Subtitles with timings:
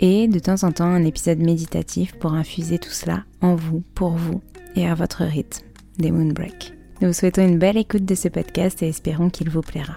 [0.00, 4.12] et de temps en temps un épisode méditatif pour infuser tout cela en vous, pour
[4.12, 4.40] vous
[4.74, 5.64] et à votre rythme,
[5.98, 6.72] des Moon Break.
[7.00, 9.96] Nous vous souhaitons une belle écoute de ce podcast et espérons qu'il vous plaira.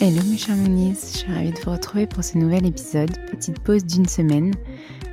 [0.00, 3.58] Hello mes chers Moonies, je suis ravie de vous retrouver pour ce nouvel épisode, petite
[3.58, 4.54] pause d'une semaine.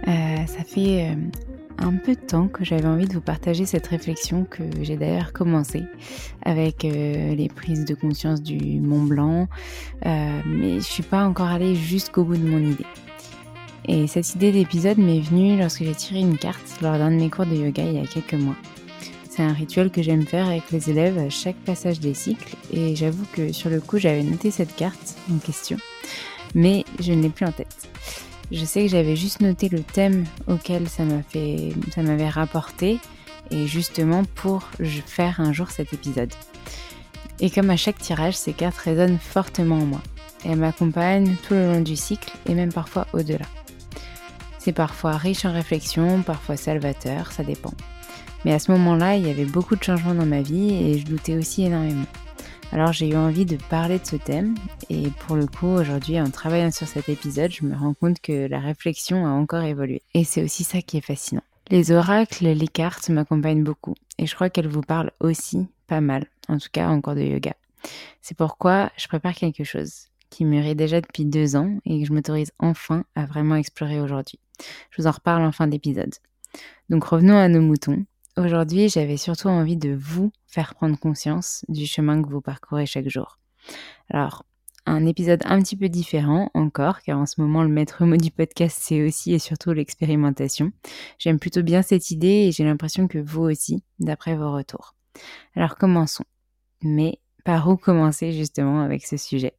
[0.07, 1.15] Euh, ça fait euh,
[1.77, 5.33] un peu de temps que j'avais envie de vous partager cette réflexion que j'ai d'ailleurs
[5.33, 5.83] commencé
[6.43, 9.47] avec euh, les prises de conscience du Mont Blanc,
[10.03, 12.85] mais je suis pas encore allée jusqu'au bout de mon idée.
[13.87, 17.29] Et cette idée d'épisode m'est venue lorsque j'ai tiré une carte lors d'un de mes
[17.29, 18.55] cours de yoga il y a quelques mois.
[19.29, 22.95] C'est un rituel que j'aime faire avec les élèves à chaque passage des cycles et
[22.95, 25.77] j'avoue que sur le coup j'avais noté cette carte en question,
[26.55, 27.89] mais je ne l'ai plus en tête.
[28.51, 32.99] Je sais que j'avais juste noté le thème auquel ça m'avait rapporté
[33.51, 34.69] et justement pour
[35.05, 36.31] faire un jour cet épisode.
[37.39, 40.01] Et comme à chaque tirage, ces cartes résonnent fortement en moi.
[40.45, 43.45] Elles m'accompagnent tout le long du cycle et même parfois au-delà.
[44.59, 47.73] C'est parfois riche en réflexion, parfois salvateur, ça dépend.
[48.45, 51.05] Mais à ce moment-là, il y avait beaucoup de changements dans ma vie et je
[51.05, 52.05] doutais aussi énormément.
[52.71, 54.55] Alors j'ai eu envie de parler de ce thème
[54.89, 58.47] et pour le coup aujourd'hui en travaillant sur cet épisode je me rends compte que
[58.47, 61.43] la réflexion a encore évolué et c'est aussi ça qui est fascinant.
[61.69, 66.25] Les oracles, les cartes m'accompagnent beaucoup et je crois qu'elles vous parlent aussi pas mal,
[66.49, 67.53] en tout cas en cours de yoga.
[68.21, 72.13] C'est pourquoi je prépare quelque chose qui mûrit déjà depuis deux ans et que je
[72.13, 74.39] m'autorise enfin à vraiment explorer aujourd'hui.
[74.91, 76.13] Je vous en reparle en fin d'épisode.
[76.89, 78.05] Donc revenons à nos moutons.
[78.37, 83.07] Aujourd'hui, j'avais surtout envie de vous faire prendre conscience du chemin que vous parcourez chaque
[83.07, 83.39] jour.
[84.09, 84.43] Alors,
[84.85, 88.31] un épisode un petit peu différent encore, car en ce moment le maître mot du
[88.31, 90.73] podcast c'est aussi et surtout l'expérimentation.
[91.17, 94.95] J'aime plutôt bien cette idée et j'ai l'impression que vous aussi, d'après vos retours.
[95.55, 96.25] Alors commençons.
[96.83, 99.53] Mais par où commencer justement avec ce sujet?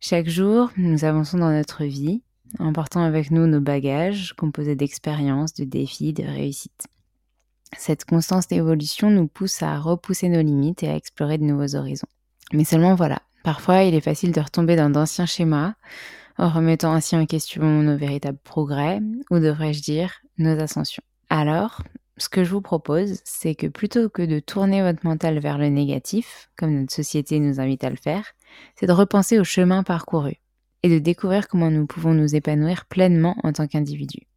[0.00, 2.24] Chaque jour, nous avançons dans notre vie,
[2.58, 6.88] emportant avec nous nos bagages composés d'expériences, de défis, de réussites.
[7.76, 12.08] Cette constance d'évolution nous pousse à repousser nos limites et à explorer de nouveaux horizons.
[12.52, 15.74] Mais seulement voilà, parfois il est facile de retomber dans d'anciens schémas,
[16.38, 19.00] en remettant ainsi en question nos véritables progrès,
[19.30, 21.02] ou devrais-je dire, nos ascensions.
[21.28, 21.82] Alors,
[22.16, 25.68] ce que je vous propose, c'est que plutôt que de tourner votre mental vers le
[25.68, 28.32] négatif, comme notre société nous invite à le faire,
[28.76, 30.34] c'est de repenser au chemin parcouru
[30.82, 34.27] et de découvrir comment nous pouvons nous épanouir pleinement en tant qu'individu.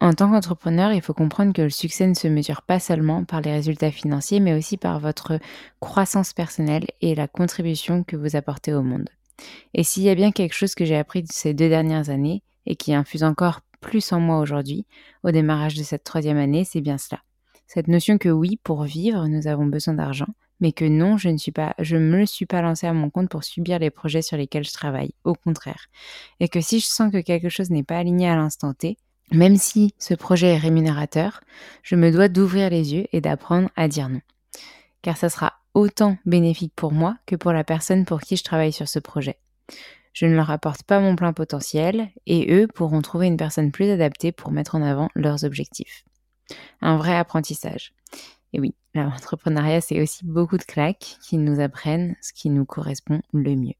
[0.00, 3.40] En tant qu'entrepreneur, il faut comprendre que le succès ne se mesure pas seulement par
[3.40, 5.40] les résultats financiers, mais aussi par votre
[5.80, 9.08] croissance personnelle et la contribution que vous apportez au monde.
[9.74, 12.42] Et s'il y a bien quelque chose que j'ai appris de ces deux dernières années,
[12.66, 14.86] et qui infuse encore plus en moi aujourd'hui,
[15.24, 17.22] au démarrage de cette troisième année, c'est bien cela.
[17.66, 20.28] Cette notion que oui, pour vivre, nous avons besoin d'argent,
[20.60, 23.28] mais que non, je ne suis pas, je me suis pas lancé à mon compte
[23.28, 25.12] pour subir les projets sur lesquels je travaille.
[25.24, 25.86] Au contraire.
[26.40, 28.96] Et que si je sens que quelque chose n'est pas aligné à l'instant T,
[29.32, 31.40] même si ce projet est rémunérateur,
[31.82, 34.20] je me dois d'ouvrir les yeux et d'apprendre à dire non.
[35.02, 38.72] Car ça sera autant bénéfique pour moi que pour la personne pour qui je travaille
[38.72, 39.38] sur ce projet.
[40.12, 43.90] Je ne leur apporte pas mon plein potentiel et eux pourront trouver une personne plus
[43.90, 46.04] adaptée pour mettre en avant leurs objectifs.
[46.80, 47.92] Un vrai apprentissage.
[48.52, 53.20] Et oui, l'entrepreneuriat, c'est aussi beaucoup de claques qui nous apprennent ce qui nous correspond
[53.32, 53.74] le mieux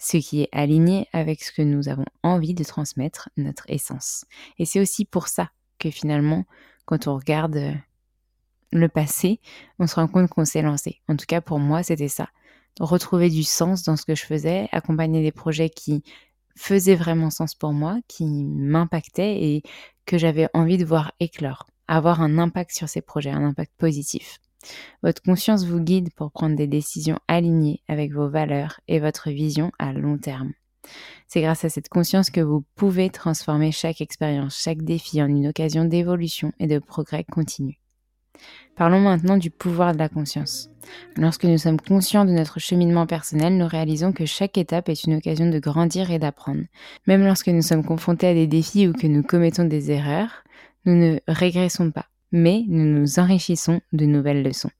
[0.00, 4.24] ce qui est aligné avec ce que nous avons envie de transmettre, notre essence.
[4.58, 6.44] Et c'est aussi pour ça que finalement,
[6.86, 7.74] quand on regarde euh,
[8.72, 9.40] le passé,
[9.78, 11.00] on se rend compte qu'on s'est lancé.
[11.08, 12.28] En tout cas, pour moi, c'était ça.
[12.80, 16.02] Retrouver du sens dans ce que je faisais, accompagner des projets qui
[16.56, 19.62] faisaient vraiment sens pour moi, qui m'impactaient et
[20.06, 24.40] que j'avais envie de voir éclore, avoir un impact sur ces projets, un impact positif.
[25.02, 29.72] Votre conscience vous guide pour prendre des décisions alignées avec vos valeurs et votre vision
[29.78, 30.52] à long terme.
[31.28, 35.48] C'est grâce à cette conscience que vous pouvez transformer chaque expérience, chaque défi en une
[35.48, 37.80] occasion d'évolution et de progrès continu.
[38.76, 40.70] Parlons maintenant du pouvoir de la conscience.
[41.16, 45.16] Lorsque nous sommes conscients de notre cheminement personnel, nous réalisons que chaque étape est une
[45.16, 46.62] occasion de grandir et d'apprendre.
[47.06, 50.44] Même lorsque nous sommes confrontés à des défis ou que nous commettons des erreurs,
[50.86, 54.70] nous ne régressons pas mais nous nous enrichissons de nouvelles leçons.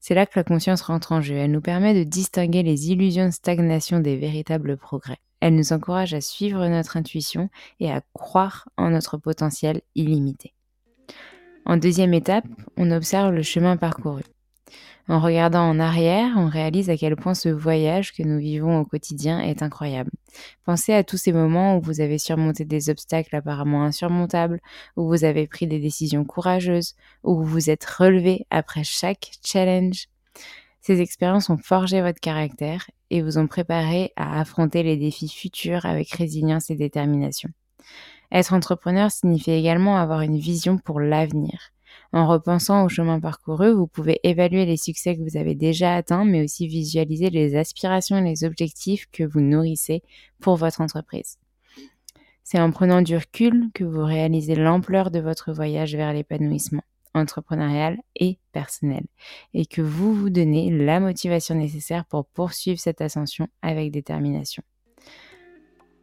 [0.00, 1.36] C'est là que la conscience rentre en jeu.
[1.36, 5.18] Elle nous permet de distinguer les illusions de stagnation des véritables progrès.
[5.40, 7.48] Elle nous encourage à suivre notre intuition
[7.80, 10.54] et à croire en notre potentiel illimité.
[11.64, 14.22] En deuxième étape, on observe le chemin parcouru.
[15.08, 18.84] En regardant en arrière, on réalise à quel point ce voyage que nous vivons au
[18.84, 20.10] quotidien est incroyable.
[20.64, 24.60] Pensez à tous ces moments où vous avez surmonté des obstacles apparemment insurmontables,
[24.96, 26.94] où vous avez pris des décisions courageuses,
[27.24, 30.08] où vous vous êtes relevé après chaque challenge.
[30.82, 35.86] Ces expériences ont forgé votre caractère et vous ont préparé à affronter les défis futurs
[35.86, 37.50] avec résilience et détermination.
[38.30, 41.72] Être entrepreneur signifie également avoir une vision pour l'avenir.
[42.12, 46.24] En repensant au chemin parcouru, vous pouvez évaluer les succès que vous avez déjà atteints,
[46.24, 50.02] mais aussi visualiser les aspirations et les objectifs que vous nourrissez
[50.40, 51.38] pour votre entreprise.
[52.44, 56.82] C'est en prenant du recul que vous réalisez l'ampleur de votre voyage vers l'épanouissement
[57.14, 59.04] entrepreneurial et personnel,
[59.54, 64.62] et que vous vous donnez la motivation nécessaire pour poursuivre cette ascension avec détermination.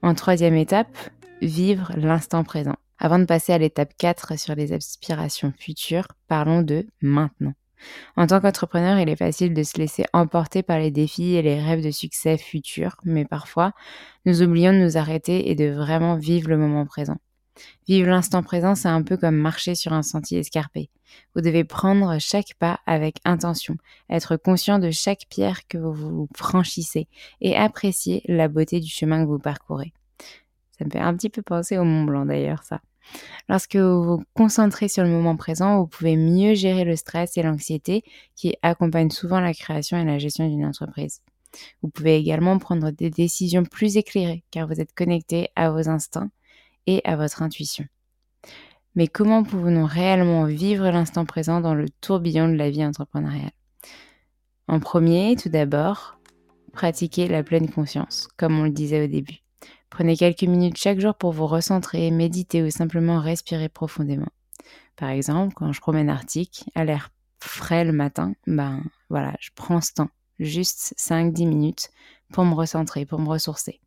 [0.02, 0.98] En troisième étape,
[1.42, 2.76] vivre l'instant présent.
[2.98, 7.54] Avant de passer à l'étape 4 sur les aspirations futures, parlons de maintenant.
[8.16, 11.60] En tant qu'entrepreneur, il est facile de se laisser emporter par les défis et les
[11.62, 13.74] rêves de succès futurs, mais parfois,
[14.26, 17.18] nous oublions de nous arrêter et de vraiment vivre le moment présent.
[17.88, 20.90] Vivre l'instant présent, c'est un peu comme marcher sur un sentier escarpé.
[21.36, 23.78] Vous devez prendre chaque pas avec intention,
[24.10, 27.08] être conscient de chaque pierre que vous franchissez
[27.42, 29.94] et apprécier la beauté du chemin que vous parcourez.
[30.78, 32.82] Ça me fait un petit peu penser au Mont Blanc d'ailleurs, ça.
[33.48, 37.44] Lorsque vous vous concentrez sur le moment présent, vous pouvez mieux gérer le stress et
[37.44, 38.04] l'anxiété
[38.36, 41.22] qui accompagnent souvent la création et la gestion d'une entreprise.
[41.82, 46.32] Vous pouvez également prendre des décisions plus éclairées car vous êtes connecté à vos instincts
[46.88, 47.86] et à votre intuition.
[48.96, 53.52] Mais comment pouvons-nous réellement vivre l'instant présent dans le tourbillon de la vie entrepreneuriale?
[54.68, 56.18] En premier, tout d'abord,
[56.74, 59.45] pratiquer la pleine conscience, comme on le disait au début.
[59.96, 64.28] Prenez quelques minutes chaque jour pour vous recentrer, méditer ou simplement respirer profondément.
[64.98, 69.80] Par exemple, quand je promène Arctique, à l'air frais le matin, ben voilà, je prends
[69.80, 71.92] ce temps, juste 5-10 minutes,
[72.34, 73.80] pour me recentrer, pour me ressourcer.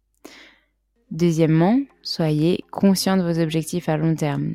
[1.11, 4.55] Deuxièmement, soyez conscient de vos objectifs à long terme,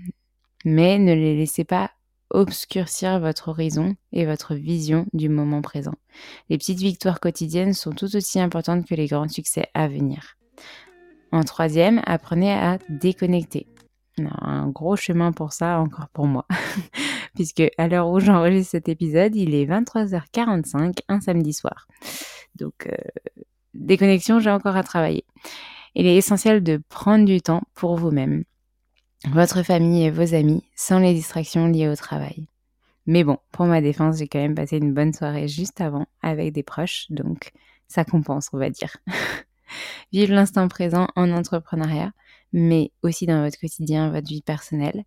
[0.65, 1.91] mais ne les laissez pas
[2.31, 5.93] obscurcir votre horizon et votre vision du moment présent.
[6.49, 10.35] Les petites victoires quotidiennes sont tout aussi importantes que les grands succès à venir.
[11.33, 13.65] En troisième, apprenez à déconnecter.
[14.19, 16.45] un gros chemin pour ça, encore pour moi.
[17.33, 21.87] Puisque à l'heure où j'enregistre cet épisode, il est 23h45, un samedi soir.
[22.53, 22.95] Donc, euh,
[23.73, 25.25] déconnexion, j'ai encore à travailler.
[25.95, 28.43] Il est essentiel de prendre du temps pour vous-même,
[29.31, 32.47] votre famille et vos amis sans les distractions liées au travail.
[33.07, 36.53] Mais bon, pour ma défense, j'ai quand même passé une bonne soirée juste avant avec
[36.53, 37.53] des proches, donc
[37.87, 38.97] ça compense, on va dire.
[40.11, 42.11] Vive l'instant présent en entrepreneuriat,
[42.51, 45.03] mais aussi dans votre quotidien, votre vie personnelle.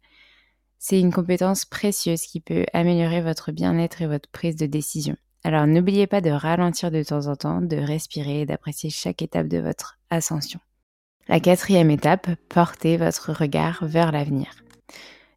[0.78, 5.16] C'est une compétence précieuse qui peut améliorer votre bien-être et votre prise de décision.
[5.44, 9.48] Alors n'oubliez pas de ralentir de temps en temps, de respirer et d'apprécier chaque étape
[9.48, 10.60] de votre ascension.
[11.28, 14.48] La quatrième étape, portez votre regard vers l'avenir.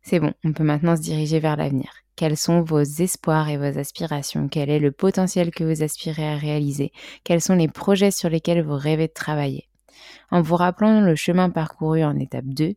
[0.01, 1.91] C'est bon, on peut maintenant se diriger vers l'avenir.
[2.19, 4.49] Quels sont vos espoirs et vos aspirations?
[4.49, 6.91] Quel est le potentiel que vous aspirez à réaliser?
[7.23, 9.69] Quels sont les projets sur lesquels vous rêvez de travailler?
[10.29, 12.73] En vous rappelant le chemin parcouru en étape 2,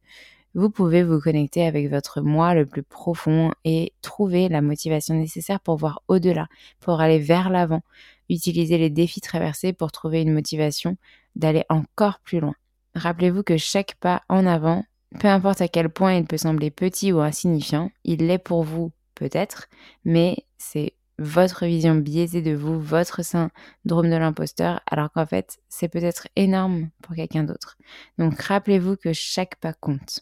[0.55, 5.59] vous pouvez vous connecter avec votre moi le plus profond et trouver la motivation nécessaire
[5.59, 6.47] pour voir au-delà,
[6.79, 7.83] pour aller vers l'avant,
[8.29, 10.97] utiliser les défis traversés pour trouver une motivation
[11.35, 12.55] d'aller encore plus loin.
[12.95, 14.85] Rappelez-vous que chaque pas en avant,
[15.19, 18.93] peu importe à quel point il peut sembler petit ou insignifiant, il l'est pour vous
[19.23, 19.69] peut-être,
[20.05, 25.89] mais c'est votre vision biaisée de vous, votre syndrome de l'imposteur, alors qu'en fait, c'est
[25.89, 27.77] peut-être énorme pour quelqu'un d'autre.
[28.19, 30.21] Donc rappelez-vous que chaque pas compte.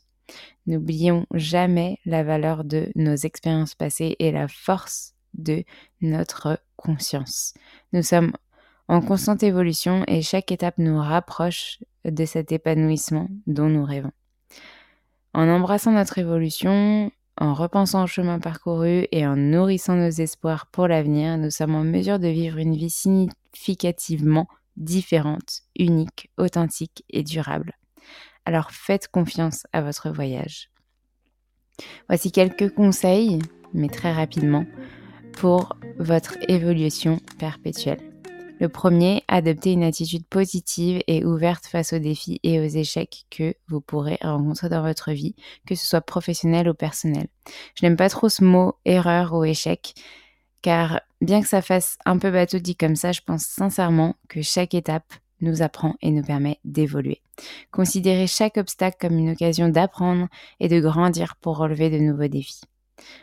[0.67, 5.65] N'oublions jamais la valeur de nos expériences passées et la force de
[6.03, 7.55] notre conscience.
[7.95, 8.33] Nous sommes
[8.87, 14.13] en constante évolution et chaque étape nous rapproche de cet épanouissement dont nous rêvons.
[15.33, 20.87] En embrassant notre évolution, en repensant au chemin parcouru et en nourrissant nos espoirs pour
[20.87, 27.73] l'avenir, nous sommes en mesure de vivre une vie significativement différente, unique, authentique et durable.
[28.45, 30.71] Alors faites confiance à votre voyage.
[32.09, 33.39] Voici quelques conseils,
[33.73, 34.67] mais très rapidement,
[35.33, 38.10] pour votre évolution perpétuelle.
[38.61, 43.55] Le premier, adopter une attitude positive et ouverte face aux défis et aux échecs que
[43.69, 45.35] vous pourrez rencontrer dans votre vie,
[45.67, 47.27] que ce soit professionnel ou personnel.
[47.75, 49.95] Je n'aime pas trop ce mot erreur ou échec,
[50.61, 54.43] car bien que ça fasse un peu bateau dit comme ça, je pense sincèrement que
[54.43, 57.23] chaque étape nous apprend et nous permet d'évoluer.
[57.71, 60.29] Considérez chaque obstacle comme une occasion d'apprendre
[60.61, 62.61] et de grandir pour relever de nouveaux défis.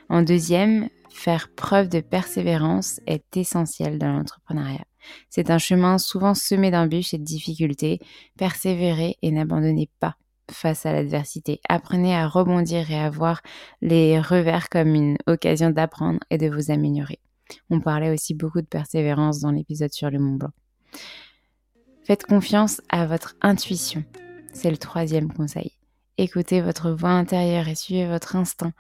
[0.10, 4.86] En deuxième, faire preuve de persévérance est essentiel dans l'entrepreneuriat.
[5.30, 8.00] C'est un chemin souvent semé d'embûches et de difficultés.
[8.38, 10.16] Persévérez et n'abandonnez pas
[10.52, 11.60] face à l'adversité.
[11.68, 13.42] Apprenez à rebondir et à voir
[13.82, 17.20] les revers comme une occasion d'apprendre et de vous améliorer.
[17.70, 20.52] On parlait aussi beaucoup de persévérance dans l'épisode sur le Mont Blanc.
[22.04, 24.04] Faites confiance à votre intuition.
[24.54, 25.72] C'est le troisième conseil.
[26.18, 28.74] Écoutez votre voix intérieure et suivez votre instinct.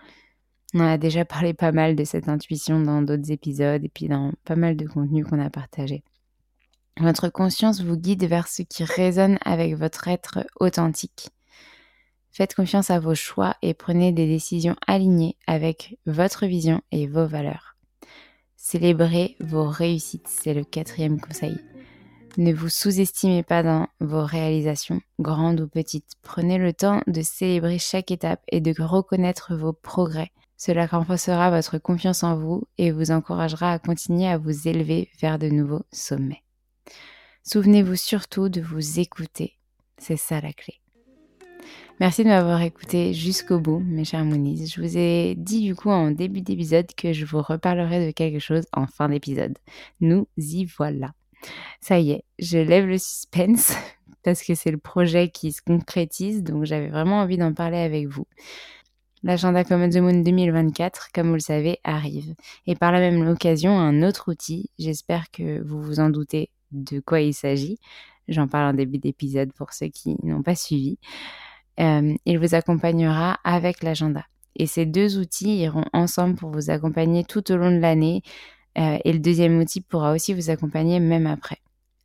[0.73, 4.33] On a déjà parlé pas mal de cette intuition dans d'autres épisodes et puis dans
[4.43, 6.03] pas mal de contenus qu'on a partagés.
[6.99, 11.29] Votre conscience vous guide vers ce qui résonne avec votre être authentique.
[12.31, 17.25] Faites confiance à vos choix et prenez des décisions alignées avec votre vision et vos
[17.25, 17.75] valeurs.
[18.55, 21.57] Célébrez vos réussites, c'est le quatrième conseil.
[22.37, 26.11] Ne vous sous-estimez pas dans vos réalisations, grandes ou petites.
[26.21, 30.31] Prenez le temps de célébrer chaque étape et de reconnaître vos progrès.
[30.57, 35.37] Cela renforcera votre confiance en vous et vous encouragera à continuer à vous élever vers
[35.37, 36.43] de nouveaux sommets.
[37.43, 39.53] Souvenez-vous surtout de vous écouter.
[39.99, 40.81] C'est ça la clé.
[41.99, 44.67] Merci de m'avoir écouté jusqu'au bout, mes chers Moonies.
[44.67, 48.39] Je vous ai dit du coup en début d'épisode que je vous reparlerai de quelque
[48.39, 49.57] chose en fin d'épisode.
[50.01, 51.13] Nous y voilà.
[51.81, 53.73] Ça y est, je lève le suspense
[54.23, 58.07] parce que c'est le projet qui se concrétise, donc j'avais vraiment envie d'en parler avec
[58.07, 58.25] vous.
[59.27, 62.33] L'agenda Common the Moon 2024, comme vous le savez, arrive.
[62.65, 67.01] Et par la même occasion, un autre outil, j'espère que vous vous en doutez, de
[67.01, 67.77] quoi il s'agit.
[68.29, 70.97] J'en parle en début d'épisode pour ceux qui n'ont pas suivi.
[71.81, 74.23] Euh, il vous accompagnera avec l'agenda.
[74.55, 78.21] Et ces deux outils iront ensemble pour vous accompagner tout au long de l'année.
[78.77, 81.57] Euh, et le deuxième outil pourra aussi vous accompagner même après.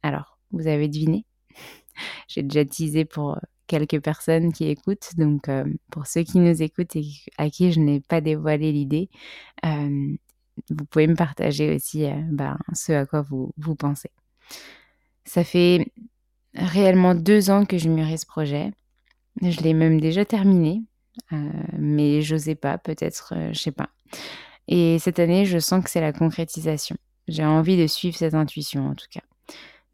[0.03, 1.25] Alors, vous avez deviné?
[2.27, 5.11] J'ai déjà teasé pour quelques personnes qui écoutent.
[5.17, 7.05] Donc, euh, pour ceux qui nous écoutent et
[7.39, 9.09] à qui je n'ai pas dévoilé l'idée,
[9.65, 14.11] vous pouvez me partager aussi ben, ce à quoi vous, vous pensez.
[15.25, 15.93] Ça fait
[16.55, 18.73] réellement deux ans que je mûrais ce projet.
[19.41, 20.83] Je l'ai même déjà terminé,
[21.33, 23.91] euh, mais j'osais pas, peut-être, euh, je sais pas.
[24.69, 26.97] Et cette année, je sens que c'est la concrétisation.
[27.29, 29.23] J'ai envie de suivre cette intuition, en tout cas.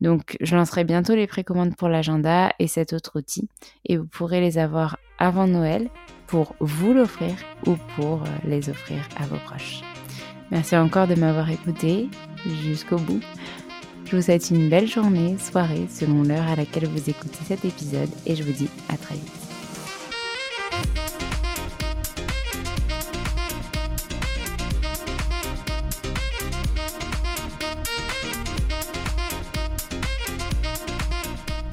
[0.00, 3.48] Donc, je lancerai bientôt les précommandes pour l'agenda et cet autre outil,
[3.84, 5.88] et vous pourrez les avoir avant Noël
[6.26, 7.34] pour vous l'offrir
[7.66, 9.80] ou pour euh, les offrir à vos proches.
[10.50, 12.08] Merci encore de m'avoir écouté
[12.62, 13.20] jusqu'au bout.
[14.04, 18.10] Je vous souhaite une belle journée, soirée, selon l'heure à laquelle vous écoutez cet épisode,
[18.24, 19.37] et je vous dis à très vite.